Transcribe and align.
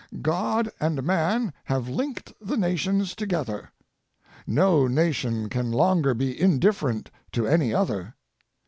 God 0.23 0.71
and 0.79 1.03
man 1.03 1.53
have 1.65 1.87
linked 1.87 2.33
the 2.41 2.57
nations 2.57 3.13
together. 3.13 3.69
No 4.47 4.87
nation 4.87 5.47
can 5.47 5.71
longer 5.71 6.15
be 6.15 6.41
indifferent 6.41 7.11
to 7.33 7.45
any 7.45 7.71
other. 7.71 8.15